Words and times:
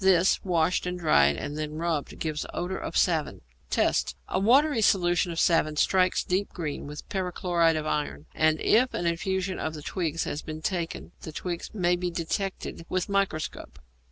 This, 0.03 0.43
washed 0.43 0.87
and 0.87 0.97
dried 0.97 1.35
and 1.35 1.55
then 1.55 1.73
rubbed, 1.75 2.17
gives 2.17 2.43
odour 2.55 2.79
of 2.79 2.97
savin. 2.97 3.41
Test. 3.69 4.15
A 4.27 4.39
watery 4.39 4.81
solution 4.81 5.31
of 5.31 5.39
savin 5.39 5.75
strikes 5.75 6.23
deep 6.23 6.49
green 6.49 6.87
with 6.87 7.07
perchloride 7.07 7.75
of 7.75 7.85
iron, 7.85 8.25
and 8.33 8.59
if 8.61 8.95
an 8.95 9.05
infusion 9.05 9.59
of 9.59 9.75
the 9.75 9.83
twigs 9.83 10.23
has 10.23 10.41
been 10.41 10.63
taken 10.63 11.11
the 11.21 11.31
twigs 11.31 11.69
may 11.75 11.95
be 11.95 12.09
detected 12.09 12.83
with 12.89 13.05
the 13.05 13.11
microscope. 13.11 13.77